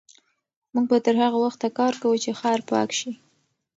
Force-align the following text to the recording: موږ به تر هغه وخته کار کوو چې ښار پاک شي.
موږ 0.73 0.85
به 0.89 0.97
تر 1.05 1.15
هغه 1.23 1.37
وخته 1.45 1.67
کار 1.79 1.93
کوو 2.01 2.21
چې 2.23 2.37
ښار 2.39 2.59
پاک 2.69 2.89
شي. 2.99 3.11